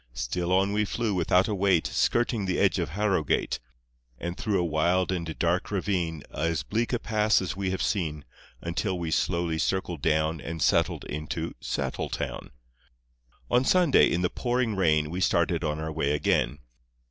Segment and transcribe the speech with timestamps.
[0.15, 3.59] Still on we flew without a wait, Skirting the edge of Harrowgate,
[4.17, 8.25] And through a wild and dark ravine, As bleak a pass as we have seen,
[8.61, 12.49] Until we slowly circled down And settled into Settle town.
[13.51, 16.57] On Sunday, in the pouring rain, We started on our way again.